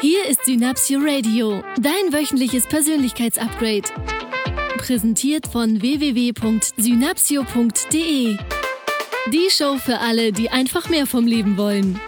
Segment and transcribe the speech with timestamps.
[0.00, 3.88] Hier ist Synapsio Radio, dein wöchentliches Persönlichkeitsupgrade.
[4.76, 8.36] Präsentiert von www.synapsio.de.
[9.32, 11.98] Die Show für alle, die einfach mehr vom Leben wollen.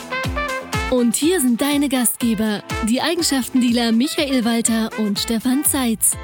[0.93, 6.17] Und hier sind deine Gastgeber, die Eigenschaftendealer Michael Walter und Stefan Zeitz.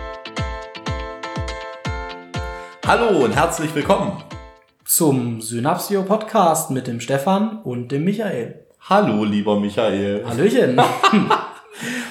[2.87, 4.23] Hallo und herzlich willkommen
[4.85, 8.67] zum Synapsio Podcast mit dem Stefan und dem Michael.
[8.89, 10.25] Hallo, lieber Michael.
[10.25, 10.81] Hallöchen.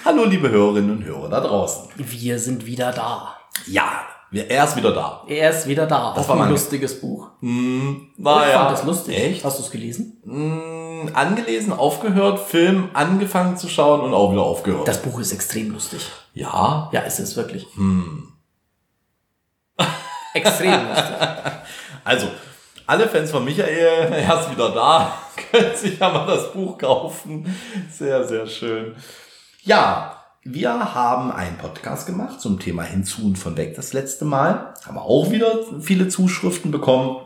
[0.04, 1.90] Hallo, liebe Hörerinnen und Hörer da draußen.
[1.96, 3.36] Wir sind wieder da.
[3.68, 4.02] Ja,
[4.32, 5.24] er ist wieder da.
[5.28, 6.14] Er ist wieder da.
[6.16, 7.30] Das war ein lustiges Buch.
[7.42, 8.60] Hm, Ich naja.
[8.60, 9.18] fand das lustig.
[9.18, 9.44] Echt?
[9.46, 10.22] Hast du es gelesen?
[10.26, 14.88] Hm, angelesen, aufgehört, Film angefangen zu schauen und auch wieder aufgehört.
[14.88, 16.02] Das Buch ist extrem lustig.
[16.34, 16.90] ja.
[16.92, 17.66] Ja, es ist wirklich.
[17.76, 18.34] Hm.
[20.34, 21.16] Extrem lustig.
[22.08, 22.28] Also,
[22.86, 23.68] alle Fans von Michael,
[24.14, 25.12] er ist wieder da,
[25.50, 27.44] können sich ja mal das Buch kaufen.
[27.92, 28.96] Sehr, sehr schön.
[29.66, 34.76] Ja, wir haben einen Podcast gemacht zum Thema Hinzu und von weg das letzte Mal.
[34.86, 37.18] Haben auch wieder viele Zuschriften bekommen.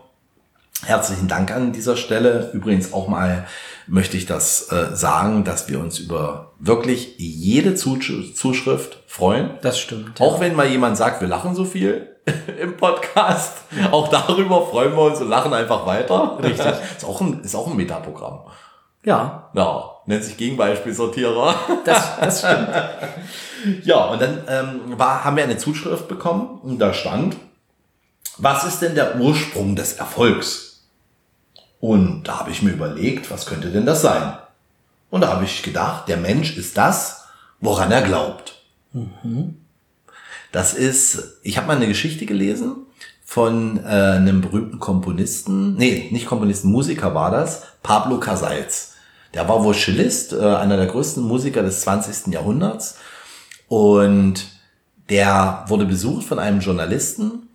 [0.86, 2.50] Herzlichen Dank an dieser Stelle.
[2.54, 3.46] Übrigens auch mal
[3.88, 9.58] möchte ich das äh, sagen, dass wir uns über wirklich jede Zusch Zuschrift freuen.
[9.62, 10.22] Das stimmt.
[10.22, 12.08] Auch wenn mal jemand sagt, wir lachen so viel
[12.62, 13.58] im Podcast,
[13.92, 16.40] auch darüber freuen wir uns und lachen einfach weiter.
[16.42, 16.66] Richtig.
[16.98, 18.44] ist auch ein, ist auch ein Metaprogramm.
[19.04, 21.56] Ja, Ja, nennt sich Gegenbeispielsortierer.
[21.86, 22.70] das, das stimmt.
[23.84, 27.36] Ja, und dann ähm, war, haben wir eine Zuschrift bekommen und da stand,
[28.38, 30.86] was ist denn der Ursprung des Erfolgs?
[31.82, 34.34] Und da habe ich mir überlegt, was könnte denn das sein?
[35.10, 37.26] Und da habe ich gedacht, der Mensch ist das,
[37.60, 38.62] woran er glaubt.
[40.54, 42.86] Das ist, ich habe mal eine Geschichte gelesen
[43.26, 48.89] von äh, einem berühmten Komponisten, nee, nicht Komponisten, Musiker war das, Pablo Casals.
[49.34, 52.34] Der war wohl Cellist, äh, einer der größten Musiker des 20.
[52.34, 52.98] Jahrhunderts.
[53.68, 54.48] Und
[55.10, 57.50] der wurde besucht von einem Journalisten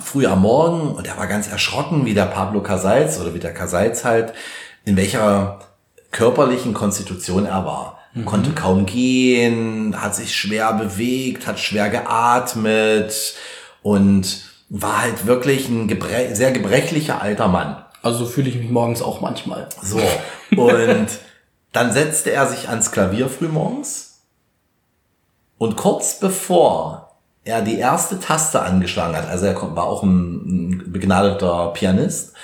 [0.00, 3.54] früh am Morgen und er war ganz erschrocken, wie der Pablo Casals oder wie der
[3.54, 4.32] Casals halt,
[4.84, 5.60] in welcher
[6.10, 7.98] körperlichen Konstitution er war.
[8.24, 13.34] Konnte kaum gehen, hat sich schwer bewegt, hat schwer geatmet
[13.82, 17.83] und war halt wirklich ein gebre sehr gebrechlicher alter Mann.
[18.04, 19.66] Also so fühle ich mich morgens auch manchmal.
[19.82, 19.98] So.
[20.56, 21.08] Und
[21.72, 24.20] dann setzte er sich ans Klavier frühmorgens.
[25.56, 30.92] Und kurz bevor er die erste Taste angeschlagen hat, also er war auch ein, ein
[30.92, 32.34] begnadeter Pianist,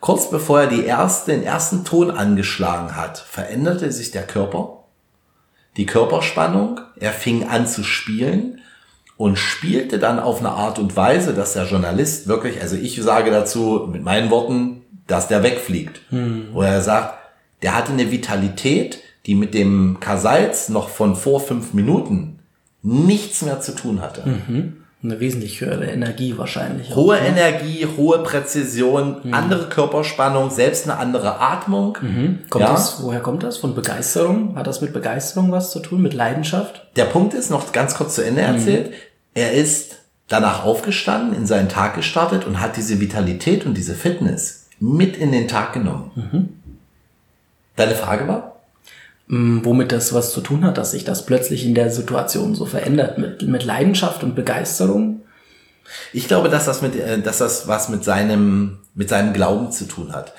[0.00, 4.84] kurz bevor er die erste, den ersten Ton angeschlagen hat, veränderte sich der Körper,
[5.76, 8.60] die Körperspannung, er fing an zu spielen
[9.16, 13.32] und spielte dann auf eine Art und Weise, dass der Journalist wirklich, also ich sage
[13.32, 16.00] dazu mit meinen Worten, dass der wegfliegt.
[16.52, 17.14] Wo er sagt,
[17.62, 22.38] der hatte eine Vitalität, die mit dem Casals noch von vor fünf Minuten
[22.82, 24.22] nichts mehr zu tun hatte.
[25.02, 26.90] Eine wesentlich höhere Energie wahrscheinlich.
[26.92, 27.28] auch, Hohe ne?
[27.28, 31.96] Energie, hohe Präzision, andere Körperspannung, selbst eine andere Atmung.
[32.50, 32.72] Kommt Ja.
[32.72, 33.58] das, woher kommt das?
[33.58, 34.56] Von Begeisterung?
[34.56, 36.02] Hat das mit Begeisterung was zu tun?
[36.02, 36.86] Mit Leidenschaft?
[36.96, 38.92] Der Punkt ist noch ganz kurz zu Ende erzählt.
[39.34, 44.57] Er ist danach aufgestanden, in seinen Tag gestartet und hat diese Vitalität und diese Fitness
[44.80, 46.60] mit in den Tag genommen.
[47.76, 48.56] Deine Frage war?
[49.28, 52.66] Mm, Womit das was zu tun hat, dass sich das plötzlich in der Situation so
[52.66, 53.18] verändert?
[53.18, 55.20] Mit, mit Leidenschaft und Begeisterung?
[56.12, 59.86] Ich glaube, dass das mit, äh, dass das was mit seinem, mit seinem Glauben zu
[59.86, 60.34] tun hat.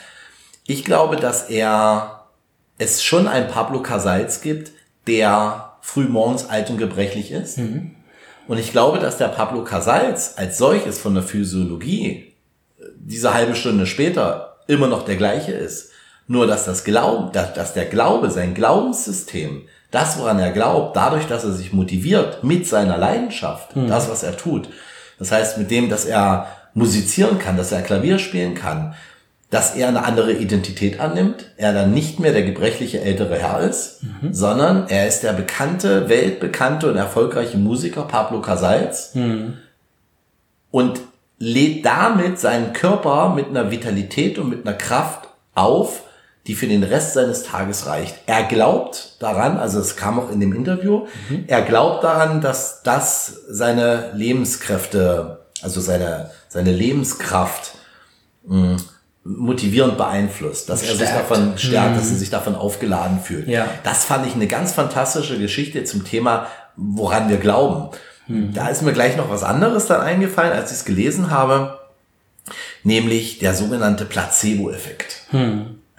[0.66, 2.26] Ich glaube, dass er,
[2.78, 4.72] es schon einen Pablo Casals gibt,
[5.08, 7.58] der frühmorgens alt und gebrechlich ist.
[8.48, 12.29] Und ich glaube, dass der Pablo Casals als solches von der Physiologie
[13.10, 15.90] diese halbe Stunde später immer noch der gleiche ist.
[16.28, 21.26] Nur dass das Glauben, dass, dass der Glaube, sein Glaubenssystem, das, woran er glaubt, dadurch,
[21.26, 24.70] dass er sich motiviert mit seiner Leidenschaft, das, was er tut.
[25.18, 28.94] Das heißt, mit dem, dass er musizieren kann, dass er Klavier spielen kann,
[29.50, 34.02] dass er eine andere Identität annimmt, er dann nicht mehr der gebrechliche ältere Herr ist,
[34.32, 39.14] sondern er ist der bekannte, weltbekannte und erfolgreiche Musiker Pablo Casals
[40.70, 41.02] und
[41.40, 46.04] lädt damit seinen Körper mit einer Vitalität und mit einer Kraft auf,
[46.48, 48.16] die für den Rest seines Tages reicht.
[48.26, 51.06] Er glaubt daran, also es kam auch in dem Interview,
[51.48, 57.76] er glaubt daran, dass das seine Lebenskräfte, also seine, seine Lebenskraft
[58.46, 58.78] mh,
[59.24, 61.32] motivierend beeinflusst, dass er sich Stärkt.
[61.32, 63.48] davon stärkt, dass er sich davon aufgeladen fühlt.
[63.48, 63.68] Ja.
[63.84, 67.90] Das fand ich eine ganz fantastische Geschichte zum Thema, woran wir glauben.
[68.54, 71.80] Da ist mir gleich noch was anderes dann eingefallen, als ich es gelesen habe,
[72.84, 75.24] nämlich der sogenannte Placebo-Effekt.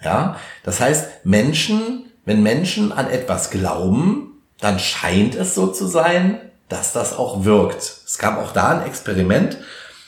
[0.03, 6.39] Ja, das heißt, Menschen, wenn Menschen an etwas glauben, dann scheint es so zu sein,
[6.69, 7.83] dass das auch wirkt.
[8.07, 9.59] Es gab auch da ein Experiment,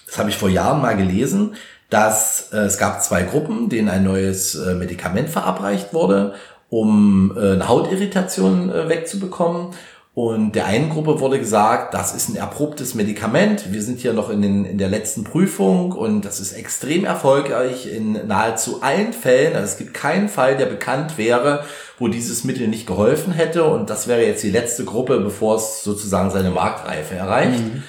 [0.06, 1.56] das habe ich vor Jahren mal gelesen,
[1.90, 6.34] dass äh, es gab zwei Gruppen, denen ein neues äh, Medikament verabreicht wurde,
[6.68, 9.72] um äh, eine Hautirritation äh, wegzubekommen.
[10.14, 13.73] Und der einen Gruppe wurde gesagt, das ist ein erprobtes Medikament.
[13.73, 17.87] Wir sind hier noch in, den, in der letzten Prüfung und das ist extrem erfolgreich
[17.87, 19.55] in nahezu allen Fällen.
[19.55, 21.64] Also es gibt keinen Fall, der bekannt wäre,
[21.99, 23.64] wo dieses Mittel nicht geholfen hätte.
[23.64, 27.61] Und das wäre jetzt die letzte Gruppe, bevor es sozusagen seine Marktreife erreicht.
[27.61, 27.82] Mhm.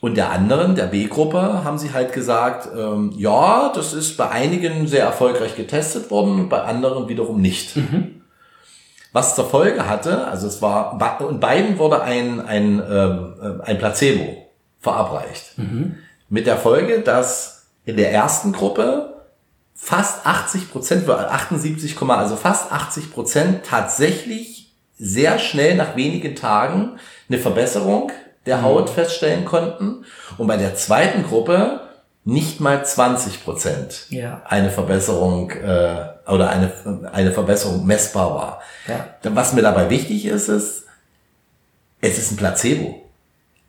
[0.00, 4.86] Und der anderen, der B-Gruppe, haben sie halt gesagt, ähm, ja, das ist bei einigen
[4.86, 7.74] sehr erfolgreich getestet worden, bei anderen wiederum nicht.
[7.74, 8.13] Mhm.
[9.14, 13.78] Was zur Folge hatte, also es war, und beiden wurde ein, ein, ähm, äh, ein
[13.78, 14.50] Placebo
[14.80, 15.56] verabreicht.
[15.56, 15.98] Mhm.
[16.28, 19.22] Mit der Folge, dass in der ersten Gruppe
[19.72, 27.38] fast 80 Prozent, 78, also fast 80 Prozent tatsächlich sehr schnell nach wenigen Tagen eine
[27.38, 28.10] Verbesserung
[28.46, 28.94] der Haut mhm.
[28.94, 30.06] feststellen konnten.
[30.38, 31.82] Und bei der zweiten Gruppe
[32.24, 34.42] nicht mal 20 Prozent ja.
[34.46, 36.72] eine Verbesserung äh, oder eine,
[37.12, 38.62] eine Verbesserung messbar war.
[38.88, 39.34] Ja.
[39.34, 40.84] Was mir dabei wichtig ist, ist,
[42.00, 43.02] es ist ein Placebo.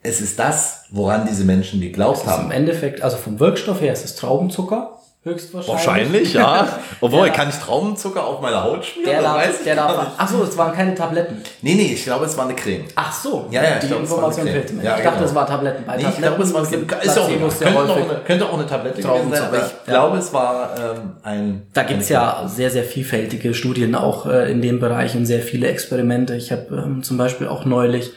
[0.03, 2.45] Es ist das, woran diese Menschen geglaubt haben.
[2.45, 4.99] Im Endeffekt, also vom Wirkstoff her ist es Traubenzucker.
[5.25, 5.85] Höchstwahrscheinlich.
[5.85, 6.79] Wahrscheinlich, ja.
[7.01, 9.09] Obwohl, kann ich Traubenzucker auf meine Haut schmieren?
[9.09, 11.41] Der darf, der darf, ach so, es waren keine Tabletten.
[11.63, 12.83] Nee, nee, ich glaube, es war eine Creme.
[12.93, 13.47] Ach so.
[13.49, 14.83] Ja, ja, die glaub, Information fehlt mir.
[14.83, 15.27] Ja, ich dachte, genau.
[15.27, 15.83] es war Tabletten.
[15.83, 17.01] Bei nee, Tabletten ich glaube, es war eine Creme.
[17.01, 20.31] Ist auch, könnte, auch eine, könnte auch eine Tablette gewesen sein, aber ich glaube, es
[20.31, 21.67] war ähm, ein...
[21.73, 25.69] Da gibt's ja sehr, sehr vielfältige Studien auch äh, in dem Bereich und sehr viele
[25.69, 26.35] Experimente.
[26.35, 28.11] Ich habe ähm, zum Beispiel auch neulich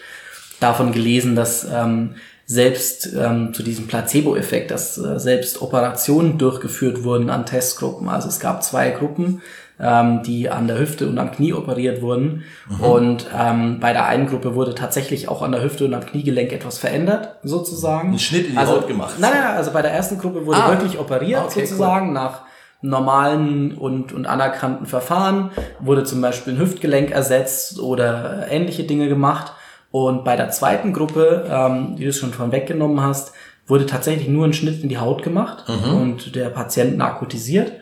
[0.61, 2.17] davon gelesen, dass ähm,
[2.51, 8.09] selbst ähm, zu diesem Placebo-Effekt, dass äh, selbst Operationen durchgeführt wurden an Testgruppen.
[8.09, 9.43] Also es gab zwei Gruppen,
[9.79, 12.45] ähm, die an der Hüfte und am Knie operiert wurden.
[12.71, 12.81] Mhm.
[12.81, 16.51] Und ähm, bei der einen Gruppe wurde tatsächlich auch an der Hüfte und am Kniegelenk
[16.55, 18.13] etwas verändert, sozusagen.
[18.13, 19.17] Ein Schnitt in die also, Haut gemacht.
[19.19, 20.71] Nein, nein, also bei der ersten Gruppe wurde ah.
[20.71, 22.15] wirklich operiert, okay, sozusagen, cool.
[22.15, 22.43] nach
[22.81, 29.53] normalen und, und anerkannten Verfahren, wurde zum Beispiel ein Hüftgelenk ersetzt oder ähnliche Dinge gemacht.
[29.91, 33.33] Und bei der zweiten Gruppe, ähm, die du schon von weggenommen hast,
[33.67, 35.95] wurde tatsächlich nur ein Schnitt in die Haut gemacht mhm.
[35.95, 37.73] und der Patient narkotisiert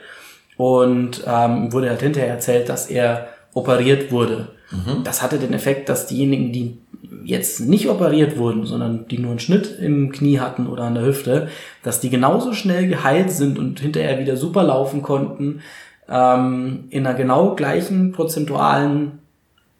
[0.56, 4.49] und ähm, wurde halt hinterher erzählt, dass er operiert wurde.
[4.70, 5.05] Mhm.
[5.05, 6.79] Das hatte den Effekt, dass diejenigen, die
[7.25, 11.05] jetzt nicht operiert wurden, sondern die nur einen Schnitt im Knie hatten oder an der
[11.05, 11.49] Hüfte,
[11.82, 15.61] dass die genauso schnell geheilt sind und hinterher wieder super laufen konnten,
[16.09, 19.19] ähm, in einer genau gleichen prozentualen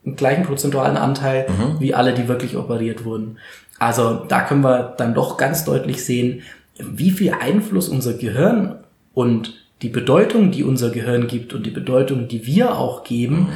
[0.07, 1.81] einen gleichen prozentualen Anteil mhm.
[1.81, 3.39] wie alle, die wirklich operiert wurden.
[3.79, 6.43] Also da können wir dann doch ganz deutlich sehen,
[6.79, 8.79] wie viel Einfluss unser Gehirn
[9.13, 13.53] und die Bedeutung, die unser Gehirn gibt und die Bedeutung, die wir auch geben, mhm.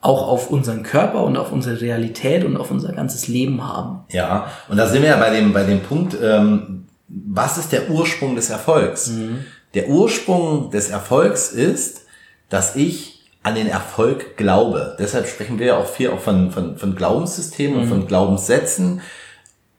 [0.00, 4.00] auch auf unseren Körper und auf unsere Realität und auf unser ganzes Leben haben.
[4.10, 7.90] Ja, und da sind wir ja bei dem, bei dem Punkt, ähm, was ist der
[7.90, 9.08] Ursprung des Erfolgs?
[9.08, 9.38] Mhm.
[9.74, 12.06] Der Ursprung des Erfolgs ist,
[12.48, 13.15] dass ich
[13.46, 14.96] an den Erfolg glaube.
[14.98, 17.82] Deshalb sprechen wir ja auch viel auch von, von, von Glaubenssystemen mhm.
[17.82, 19.02] und von Glaubenssätzen.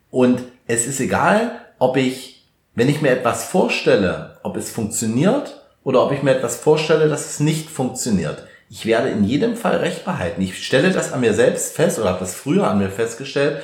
[0.09, 6.01] Und es ist egal, ob ich, wenn ich mir etwas vorstelle, ob es funktioniert oder
[6.01, 8.47] ob ich mir etwas vorstelle, dass es nicht funktioniert.
[8.69, 10.41] Ich werde in jedem Fall recht behalten.
[10.41, 13.61] Ich stelle das an mir selbst fest oder habe das früher an mir festgestellt,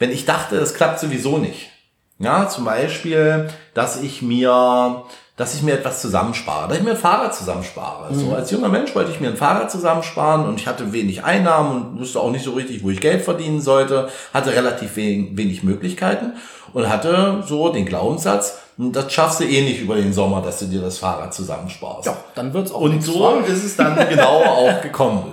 [0.00, 1.70] wenn ich dachte, es klappt sowieso nicht.
[2.18, 5.04] Ja, zum Beispiel, dass ich mir
[5.36, 8.12] dass ich mir etwas zusammenspare, dass ich mir ein Fahrrad zusammenspare.
[8.12, 8.18] Mhm.
[8.20, 11.72] So als junger Mensch wollte ich mir ein Fahrrad zusammensparen und ich hatte wenig Einnahmen
[11.72, 15.62] und wusste auch nicht so richtig, wo ich Geld verdienen sollte, hatte relativ wenig, wenig
[15.64, 16.34] Möglichkeiten
[16.72, 20.66] und hatte so den Glaubenssatz, das schaffst du eh nicht über den Sommer, dass du
[20.66, 22.06] dir das Fahrrad zusammensparst.
[22.06, 22.80] Ja, dann wird's auch.
[22.80, 23.44] Und so fahren.
[23.44, 25.32] ist es dann genau auch gekommen.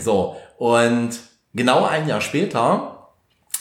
[0.00, 1.10] So und
[1.54, 2.99] genau ein Jahr später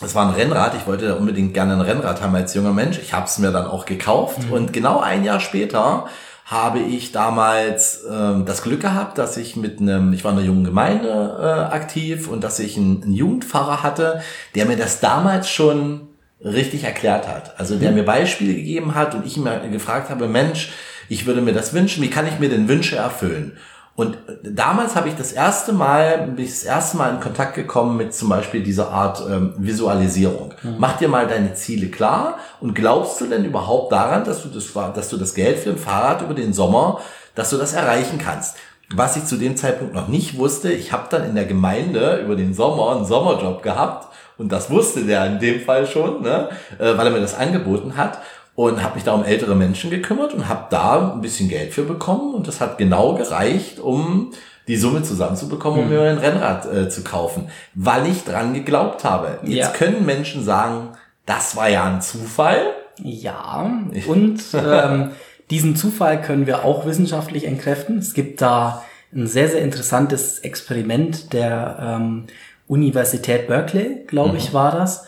[0.01, 3.00] es war ein Rennrad, ich wollte unbedingt gerne ein Rennrad haben als junger Mensch.
[3.00, 4.53] Ich habe es mir dann auch gekauft mhm.
[4.53, 6.06] und genau ein Jahr später
[6.46, 10.46] habe ich damals ähm, das Glück gehabt, dass ich mit einem, ich war in der
[10.48, 14.22] jungen Gemeinde äh, aktiv und dass ich einen, einen Jugendpfarrer hatte,
[14.56, 16.08] der mir das damals schon
[16.44, 17.60] richtig erklärt hat.
[17.60, 17.98] Also der mhm.
[17.98, 20.72] mir Beispiele gegeben hat und ich mir gefragt habe, Mensch,
[21.08, 23.58] ich würde mir das wünschen, wie kann ich mir denn Wünsche erfüllen?
[24.00, 27.98] Und damals habe ich das erste Mal, bin ich das erste Mal in Kontakt gekommen
[27.98, 30.53] mit zum Beispiel dieser Art ähm, Visualisierung.
[30.63, 30.75] Mhm.
[30.77, 34.72] Mach dir mal deine Ziele klar und glaubst du denn überhaupt daran, dass du das,
[34.96, 37.01] dass du das Geld für ein Fahrrad über den Sommer,
[37.36, 38.56] dass du das erreichen kannst?
[38.96, 42.38] Was ich zu dem Zeitpunkt noch nicht wusste, ich habe dann in der Gemeinde über
[42.38, 46.48] den Sommer einen Sommerjob gehabt und das wusste der in dem Fall schon, ne?
[46.77, 48.20] äh, weil er mir das angeboten hat
[48.60, 51.84] und habe mich da um ältere Menschen gekümmert und habe da ein bisschen Geld für
[51.84, 54.32] bekommen und das hat genau gereicht, um
[54.68, 55.94] die Summe zusammenzubekommen, um mhm.
[55.94, 59.39] mir ein Rennrad äh, zu kaufen, weil ich dran geglaubt habe.
[59.44, 59.70] Jetzt ja.
[59.70, 60.89] können Menschen sagen,
[61.25, 62.60] das war ja ein Zufall.
[63.01, 63.66] Ja,
[64.08, 65.12] und ähm,
[65.50, 67.98] diesen Zufall können wir auch wissenschaftlich entkräften.
[67.98, 68.84] Es gibt da
[69.16, 72.25] ein sehr, sehr interessantes Experiment der ähm,
[72.68, 74.38] Universität Berkeley, glaube mhm.
[74.38, 75.06] ich, war das.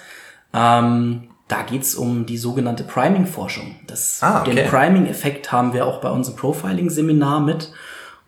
[0.53, 3.75] Ähm, da geht's um die sogenannte Priming-Forschung.
[4.21, 4.55] ah, okay.
[4.55, 7.71] Den Priming-Effekt haben wir auch bei unserem Profiling-Seminar mit.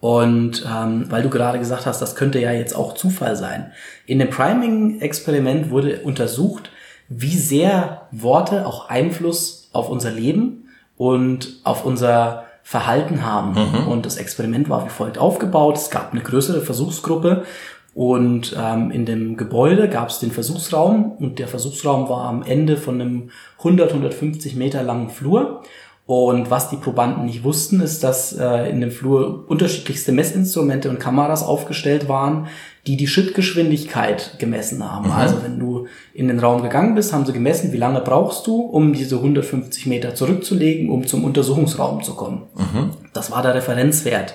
[0.02, 3.72] Und ähm, weil du gerade gesagt hast, das könnte ja jetzt auch Zufall sein.
[4.06, 6.72] In dem Priming-Experiment wurde untersucht,
[7.08, 13.54] wie sehr Worte auch Einfluss auf unser Leben und auf unser Verhalten haben.
[13.54, 13.88] Mhm.
[13.88, 15.78] Und das Experiment war wie folgt aufgebaut.
[15.78, 17.46] Es gab eine größere Versuchsgruppe
[17.96, 22.78] und ähm, in dem Gebäude gab es den Versuchsraum und der Versuchsraum war am Ende
[22.78, 25.62] von einem 100, 150 Meter langen Flur.
[26.06, 31.00] Und was die Probanden nicht wussten, ist, dass äh, in dem Flur unterschiedlichste Messinstrumente und
[31.00, 32.48] Kameras aufgestellt waren,
[32.88, 35.06] die die Schrittgeschwindigkeit gemessen haben.
[35.06, 35.14] Mhm.
[35.14, 38.60] Also wenn du in den Raum gegangen bist, haben sie gemessen, wie lange brauchst du,
[38.60, 42.44] um diese 150 Meter zurückzulegen, um zum Untersuchungsraum zu kommen.
[42.56, 42.90] Mhm.
[43.14, 44.34] Das war der Referenzwert.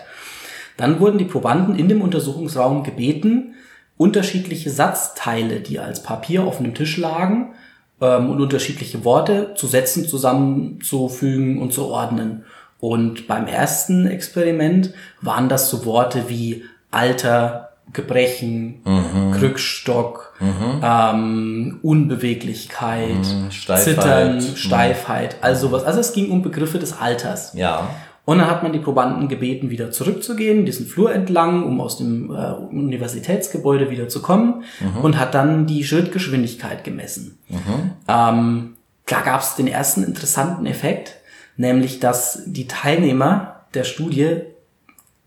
[0.79, 3.55] Dann wurden die Probanden in dem Untersuchungsraum gebeten,
[3.99, 7.53] unterschiedliche Satzteile, die als Papier auf einem Tisch lagen,
[8.01, 12.45] ähm, und unterschiedliche Worte zu Sätzen zusammenzufügen und zu ordnen.
[12.81, 19.33] Und beim ersten Experiment waren das so Worte wie Alter, Gebrechen, mhm.
[19.33, 20.81] Krückstock, mhm.
[20.83, 23.51] Ähm, Unbeweglichkeit, mhm.
[23.51, 23.85] Steifheit.
[23.85, 24.57] Zittern, mhm.
[24.57, 25.85] Steifheit, also sowas.
[25.85, 27.53] Also es ging um Begriffe des Alters.
[27.55, 27.89] Ja.
[28.29, 32.31] Und dann hat man die Probanden gebeten, wieder zurückzugehen, diesen Flur entlang, um aus dem
[32.31, 35.01] äh, Universitätsgebäude wieder zu kommen mhm.
[35.01, 37.39] und hat dann die Schrittgeschwindigkeit gemessen.
[37.49, 37.93] Mhm.
[38.07, 41.15] Ähm, da gab es den ersten interessanten Effekt,
[41.57, 44.43] nämlich dass die Teilnehmer der Studie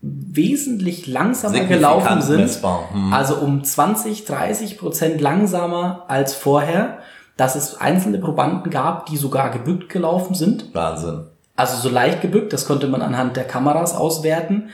[0.00, 3.12] wesentlich langsamer gelaufen sind, mhm.
[3.12, 6.98] also um 20, 30 Prozent langsamer als vorher,
[7.36, 10.72] dass es einzelne Probanden gab, die sogar gebückt gelaufen sind.
[10.72, 11.24] Wahnsinn
[11.56, 14.70] also so leicht gebückt, das konnte man anhand der Kameras auswerten.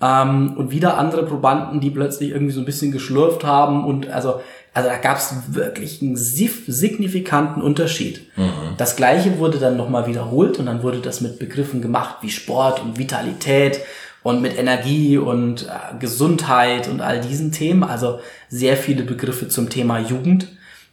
[0.00, 4.40] Ähm, und wieder andere Probanden, die plötzlich irgendwie so ein bisschen geschlürft haben und also,
[4.74, 8.26] also da gab es wirklich einen signifikanten Unterschied.
[8.36, 8.74] Mhm.
[8.78, 12.82] Das gleiche wurde dann nochmal wiederholt und dann wurde das mit Begriffen gemacht wie Sport
[12.82, 13.80] und Vitalität
[14.22, 17.84] und mit Energie und äh, Gesundheit und all diesen Themen.
[17.84, 20.48] Also sehr viele Begriffe zum Thema Jugend.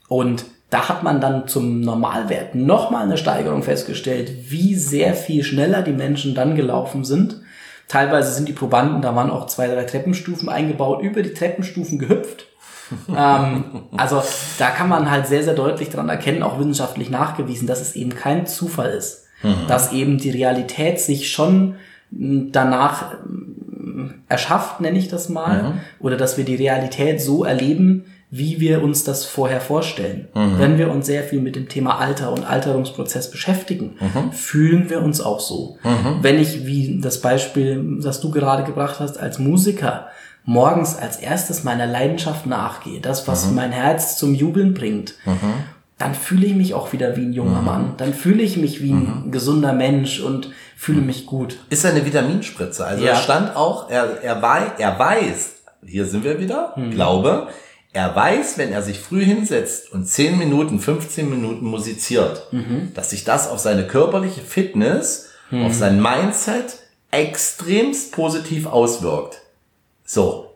[0.08, 5.81] Und da hat man dann zum Normalwert nochmal eine Steigerung festgestellt, wie sehr viel schneller
[5.81, 7.41] die Menschen dann gelaufen sind.
[7.88, 12.45] Teilweise sind die Probanden, da waren auch zwei, drei Treppenstufen eingebaut, über die Treppenstufen gehüpft.
[13.15, 13.63] ähm,
[13.97, 14.21] also
[14.59, 18.11] da kann man halt sehr, sehr deutlich dran erkennen, auch wissenschaftlich nachgewiesen, dass es eben
[18.11, 19.25] kein Zufall ist.
[19.41, 19.67] Mhm.
[19.67, 21.75] Dass eben die Realität sich schon
[22.11, 23.15] danach
[24.27, 25.73] erschafft, nenne ich das mal, mhm.
[25.99, 30.27] oder dass wir die Realität so erleben, wie wir uns das vorher vorstellen.
[30.36, 30.59] Mhm.
[30.59, 34.31] Wenn wir uns sehr viel mit dem Thema Alter und Alterungsprozess beschäftigen, mhm.
[34.31, 35.77] fühlen wir uns auch so.
[35.83, 36.19] Mhm.
[36.21, 40.07] Wenn ich, wie das Beispiel, das du gerade gebracht hast, als Musiker
[40.45, 43.55] morgens als erstes meiner Leidenschaft nachgehe, das, was mhm.
[43.55, 45.53] mein Herz zum Jubeln bringt, mhm.
[45.98, 47.65] dann fühle ich mich auch wieder wie ein junger mhm.
[47.65, 47.93] Mann.
[47.98, 51.57] Dann fühle ich mich wie ein gesunder Mensch und fühle mich gut.
[51.71, 52.86] Ist eine Vitaminspritze.
[52.86, 53.15] Also ja.
[53.15, 55.55] stand auch, er, er, wei er weiß,
[55.86, 57.48] hier sind wir wieder, glaube,
[57.91, 62.91] er weiß, wenn er sich früh hinsetzt und 10 Minuten, 15 Minuten musiziert, mhm.
[62.93, 65.65] dass sich das auf seine körperliche Fitness, mhm.
[65.65, 66.77] auf sein Mindset
[67.12, 69.41] extremst positiv auswirkt.
[70.05, 70.55] So,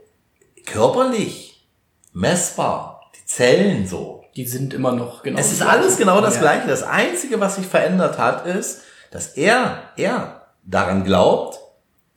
[0.65, 1.65] körperlich,
[2.13, 4.23] messbar, die Zellen so.
[4.35, 5.39] Die sind immer noch genau.
[5.39, 6.41] Es ist alles genau das ja.
[6.41, 6.67] Gleiche.
[6.67, 11.59] Das Einzige, was sich verändert hat, ist, dass er, er daran glaubt,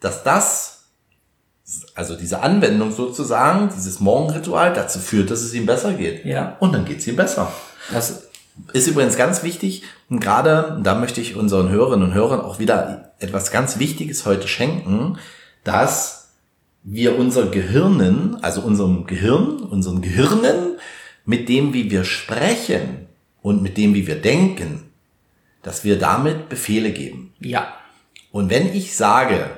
[0.01, 0.76] dass das
[1.95, 6.25] also diese Anwendung sozusagen, dieses Morgenritual dazu führt, dass es ihm besser geht.
[6.25, 6.57] Ja.
[6.61, 7.53] Und dann geht es ihm besser.
[7.93, 8.29] Das
[8.73, 9.83] ist übrigens ganz wichtig.
[10.09, 14.47] Und gerade da möchte ich unseren Hörerinnen und Hörern auch wieder etwas ganz Wichtiges heute
[14.47, 15.19] schenken,
[15.65, 16.29] dass
[16.85, 20.79] wir unser Gehirnen, also unserem Gehirn, unseren Gehirnen,
[21.25, 23.09] mit dem, wie wir sprechen
[23.43, 24.85] und mit dem, wie wir denken,
[25.63, 27.35] dass wir damit Befehle geben.
[27.41, 27.75] Ja.
[28.31, 29.51] Und wenn ich sage,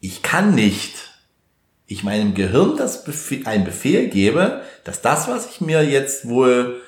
[0.00, 1.11] ich kann nicht,
[1.92, 6.80] ich meinem Gehirn das Befehl, einen Befehl gebe, dass das, was ich mir jetzt wohl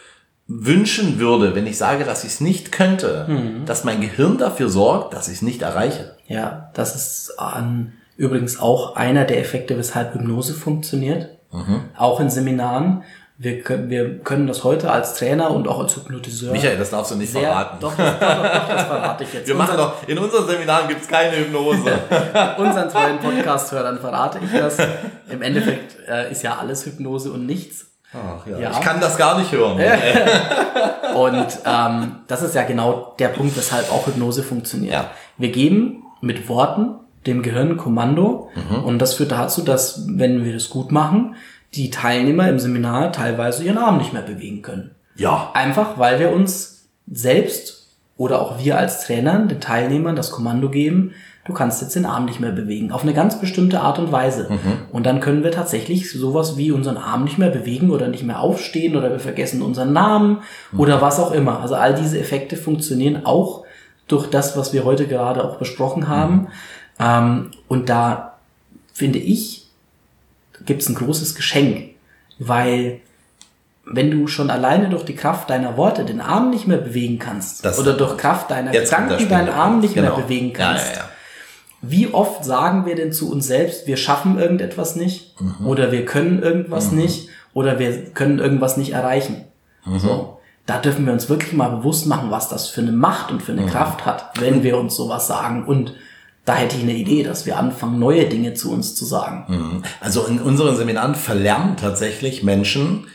[0.47, 3.65] wünschen würde, wenn ich sage, dass ich es nicht könnte, mhm.
[3.65, 6.17] dass mein Gehirn dafür sorgt, dass ich es nicht erreiche.
[6.27, 11.31] Ja, das ist an, übrigens auch einer der Effekte, weshalb Hypnose funktioniert.
[11.51, 11.85] Mhm.
[11.97, 13.05] Auch in Seminaren.
[13.37, 16.53] Wir können, wir können das heute als Trainer und auch als Hypnotiseur.
[16.53, 17.79] Michael, das darfst du nicht sehr, verraten.
[17.81, 19.49] Doch, das, doch, doch, das verrate ich jetzt.
[19.49, 21.99] Wir machen doch, in unseren Seminaren gibt's keine Hypnose.
[22.59, 24.79] unseren treuen Podcast-Hörern verrate ich das.
[25.29, 27.87] Im Endeffekt äh, ist ja alles Hypnose und nichts.
[28.13, 28.57] Ach, ja.
[28.57, 28.71] ja.
[28.71, 29.81] Ich kann das gar nicht hören.
[31.17, 34.95] und ähm, das ist ja genau der Punkt, weshalb auch Hypnose funktioniert.
[34.95, 35.11] Ja.
[35.39, 38.85] Wir geben mit Worten dem Gehirn Kommando mhm.
[38.85, 41.37] und das führt dazu, dass wenn wir das gut machen,
[41.77, 44.93] die Teilnehmer im Seminar teilweise ihren Arm nicht mehr bewegen können.
[45.17, 45.51] Ja.
[45.55, 51.13] Einfach, weil wir uns selbst oder auch wir als Trainer den Teilnehmern das Kommando geben,
[51.45, 54.49] du kannst jetzt den Arm nicht mehr bewegen, auf eine ganz bestimmte Art und Weise.
[54.51, 54.79] Mhm.
[54.93, 58.41] Und dann können wir tatsächlich sowas wie unseren Arm nicht mehr bewegen oder nicht mehr
[58.41, 60.39] aufstehen oder wir vergessen unseren Namen
[60.73, 60.81] mhm.
[60.81, 61.61] oder was auch immer.
[61.61, 63.65] Also all diese Effekte funktionieren auch
[64.07, 66.35] durch das, was wir heute gerade auch besprochen haben.
[66.35, 66.49] Mhm.
[67.01, 68.35] Ähm, und da
[68.93, 69.64] finde ich,
[70.67, 71.91] gibt's ein großes Geschenk,
[72.39, 73.01] weil
[73.87, 77.65] wenn du schon alleine durch die Kraft deiner Worte den Arm nicht mehr bewegen kannst
[77.65, 80.17] das oder durch Kraft deiner Gedanken deinen Arm nicht genau.
[80.17, 81.09] mehr bewegen kannst, ja, ja, ja.
[81.83, 85.67] wie oft sagen wir denn zu uns selbst, wir schaffen irgendetwas nicht mhm.
[85.67, 86.99] oder wir können irgendwas mhm.
[86.99, 89.45] nicht oder wir können irgendwas nicht erreichen?
[89.85, 89.99] Mhm.
[89.99, 90.41] So.
[90.67, 93.53] Da dürfen wir uns wirklich mal bewusst machen, was das für eine Macht und für
[93.53, 93.71] eine mhm.
[93.71, 95.95] Kraft hat, wenn wir uns sowas sagen und
[96.45, 99.45] da hätte ich eine Idee, dass wir anfangen, neue Dinge zu uns zu sagen.
[99.49, 99.83] Mhm.
[100.01, 103.07] Also in unseren Seminaren verlernen tatsächlich Menschen,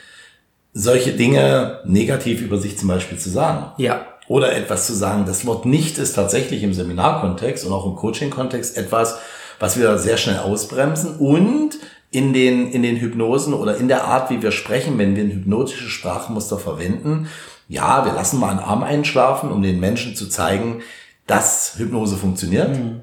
[0.74, 3.72] solche Dinge negativ über sich zum Beispiel zu sagen.
[3.78, 4.06] Ja.
[4.28, 5.26] Oder etwas zu sagen.
[5.26, 9.18] Das Wort nicht ist tatsächlich im Seminarkontext und auch im Coaching-Kontext etwas,
[9.60, 11.72] was wir sehr schnell ausbremsen und
[12.12, 15.32] in den, in den Hypnosen oder in der Art, wie wir sprechen, wenn wir ein
[15.32, 17.28] hypnotisches Sprachmuster verwenden.
[17.68, 20.82] Ja, wir lassen mal einen Arm einschlafen, um den Menschen zu zeigen,
[21.28, 22.76] dass Hypnose funktioniert.
[22.78, 23.02] Mhm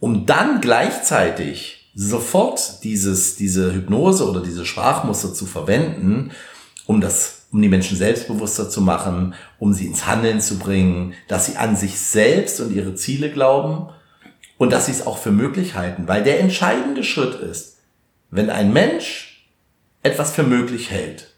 [0.00, 6.32] um dann gleichzeitig sofort dieses, diese Hypnose oder diese Sprachmuster zu verwenden,
[6.86, 11.46] um das, um die Menschen selbstbewusster zu machen, um sie ins Handeln zu bringen, dass
[11.46, 13.88] sie an sich selbst und ihre Ziele glauben
[14.56, 17.76] und dass sie es auch für möglich halten, weil der entscheidende Schritt ist,
[18.30, 19.46] wenn ein Mensch
[20.02, 21.34] etwas für möglich hält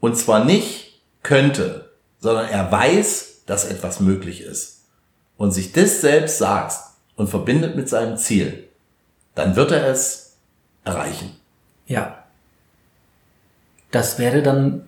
[0.00, 4.82] und zwar nicht könnte, sondern er weiß, dass etwas möglich ist
[5.36, 6.89] und sich das selbst sagt,
[7.20, 8.64] und verbindet mit seinem Ziel,
[9.34, 10.36] dann wird er es
[10.84, 11.32] erreichen.
[11.86, 12.24] Ja.
[13.90, 14.86] Das wäre dann,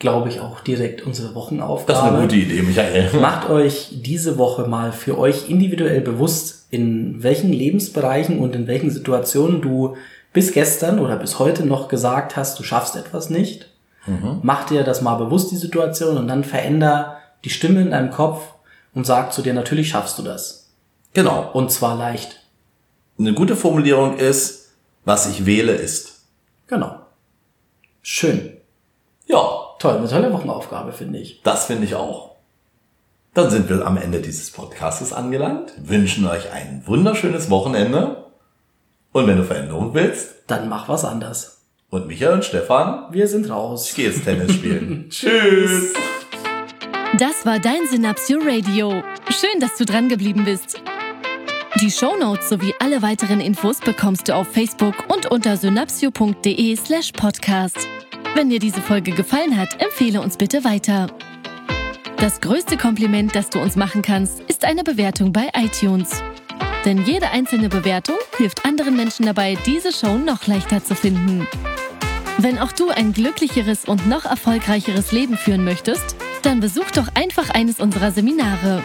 [0.00, 1.92] glaube ich, auch direkt unsere Wochenaufgabe.
[1.92, 3.10] Das ist eine gute Idee, Michael.
[3.20, 8.90] Macht euch diese Woche mal für euch individuell bewusst, in welchen Lebensbereichen und in welchen
[8.90, 9.96] Situationen du
[10.32, 13.68] bis gestern oder bis heute noch gesagt hast, du schaffst etwas nicht.
[14.08, 14.40] Mhm.
[14.42, 18.42] Mach dir das mal bewusst, die Situation, und dann veränder die Stimme in deinem Kopf
[18.94, 20.61] und sag zu dir, natürlich schaffst du das.
[21.14, 21.50] Genau.
[21.52, 22.40] Und zwar leicht.
[23.18, 24.72] Eine gute Formulierung ist,
[25.04, 26.24] was ich wähle ist.
[26.66, 27.00] Genau.
[28.02, 28.56] Schön.
[29.26, 29.58] Ja.
[29.78, 31.42] Toll, eine tolle Wochenaufgabe, finde ich.
[31.42, 32.36] Das finde ich auch.
[33.34, 38.26] Dann sind wir am Ende dieses Podcastes angelangt, wünschen euch ein wunderschönes Wochenende.
[39.12, 41.62] Und wenn du Veränderung willst, dann mach was anders.
[41.90, 43.90] Und Michael und Stefan, wir sind raus.
[43.90, 45.06] Ich gehe jetzt Tennis spielen.
[45.10, 45.92] Tschüss.
[47.18, 49.02] Das war dein Synapsio Radio.
[49.30, 50.80] Schön, dass du dran geblieben bist.
[51.80, 57.88] Die Shownotes sowie alle weiteren Infos bekommst du auf Facebook und unter synapsio.de slash podcast.
[58.34, 61.06] Wenn dir diese Folge gefallen hat, empfehle uns bitte weiter.
[62.18, 66.22] Das größte Kompliment, das du uns machen kannst, ist eine Bewertung bei iTunes.
[66.84, 71.48] Denn jede einzelne Bewertung hilft anderen Menschen dabei, diese Show noch leichter zu finden.
[72.36, 77.48] Wenn auch du ein glücklicheres und noch erfolgreicheres Leben führen möchtest, dann besuch doch einfach
[77.50, 78.84] eines unserer Seminare.